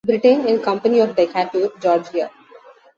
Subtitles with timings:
[0.07, 2.31] Brittain and Company of Decatur, Georgia.